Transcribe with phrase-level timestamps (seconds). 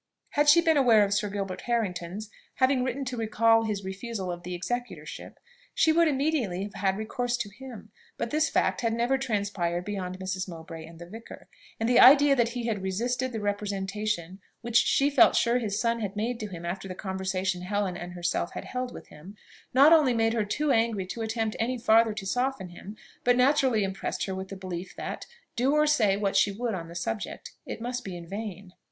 [0.31, 4.41] Had she been aware of Sir Gilbert Harrington's having written to recall his refusal of
[4.41, 5.37] the executorship,
[5.75, 10.17] she would immediately have had recourse to him; but this fact had never transpired beyond
[10.17, 10.49] Mrs.
[10.49, 11.47] Mowbray and the vicar;
[11.79, 15.99] and the idea that he had resisted the representation which she felt sure his son
[15.99, 19.35] had made to him after the conversation Helen and herself had held with him,
[19.71, 23.83] not only made her too angry to attempt any farther to soften him, but naturally
[23.83, 27.51] impressed her with the belief that, do or say what she would on the subject,
[27.67, 28.73] it must be in vain.